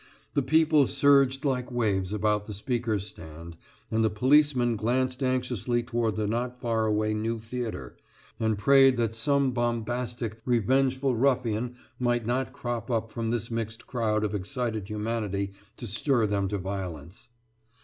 The 0.33 0.41
people 0.41 0.87
surged 0.87 1.45
like 1.45 1.69
waves 1.71 2.11
about 2.11 2.47
the 2.47 2.53
speaker's 2.55 3.05
stand, 3.05 3.55
and 3.91 4.03
the 4.03 4.09
policemen 4.09 4.75
glanced 4.75 5.21
anxiously 5.21 5.83
toward 5.83 6.15
the 6.15 6.25
not 6.25 6.59
far 6.59 6.87
away 6.87 7.13
new 7.13 7.37
theatre, 7.37 7.95
and 8.39 8.57
prayed 8.57 8.97
that 8.97 9.13
some 9.13 9.51
bombastic, 9.51 10.41
revengeful 10.43 11.15
ruffian 11.15 11.75
might 11.99 12.25
not 12.25 12.51
crop 12.51 12.89
up 12.89 13.11
from 13.11 13.29
this 13.29 13.51
mixed 13.51 13.85
crowd 13.85 14.23
of 14.23 14.33
excited 14.33 14.87
humanity 14.89 15.53
to 15.77 15.85
stir 15.85 16.25
them 16.25 16.47
to 16.47 16.57
violence. 16.57 17.29